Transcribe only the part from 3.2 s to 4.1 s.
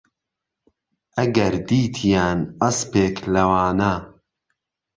لەوانه